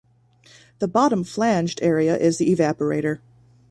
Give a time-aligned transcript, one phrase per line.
[0.79, 3.19] The bottom flanged area is the evaporator.